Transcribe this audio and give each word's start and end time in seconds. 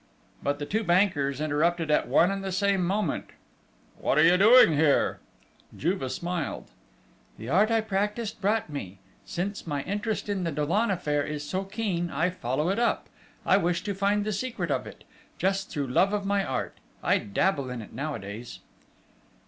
But 0.41 0.57
the 0.57 0.65
two 0.65 0.83
bankers 0.83 1.39
interrupted 1.39 1.91
at 1.91 2.07
one 2.07 2.31
and 2.31 2.43
the 2.43 2.51
same 2.51 2.83
moment. 2.83 3.25
"What 3.99 4.17
are 4.17 4.23
you 4.23 4.35
doing 4.35 4.73
here?" 4.75 5.19
Juve 5.77 6.11
smiled. 6.11 6.71
"The 7.37 7.49
art 7.49 7.69
I 7.69 7.81
practise 7.81 8.31
brought 8.33 8.67
me! 8.67 8.97
Since 9.27 9.67
my 9.67 9.83
interest 9.83 10.27
in 10.27 10.43
the 10.43 10.51
Dollon 10.51 10.89
affair 10.89 11.23
is 11.23 11.47
so 11.47 11.63
keen, 11.65 12.09
I 12.09 12.31
follow 12.31 12.69
it 12.69 12.79
up, 12.79 13.09
I 13.45 13.57
wish 13.57 13.83
to 13.83 13.93
find 13.93 14.25
the 14.25 14.33
secret 14.33 14.71
of 14.71 14.87
it, 14.87 15.03
just 15.37 15.69
through 15.69 15.85
love 15.85 16.13
of 16.13 16.25
my 16.25 16.43
art. 16.43 16.79
I 17.03 17.19
dabble 17.19 17.69
in 17.69 17.83
it 17.83 17.93
nowadays." 17.93 18.57